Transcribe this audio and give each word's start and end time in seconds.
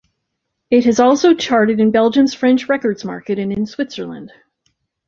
It 0.71 0.85
has 0.85 0.99
also 0.99 1.35
charted 1.35 1.79
in 1.79 1.91
Belgium's 1.91 2.33
French 2.33 2.67
records 2.67 3.05
market 3.05 3.37
and 3.37 3.53
in 3.53 3.67
Switzerland. 3.67 4.31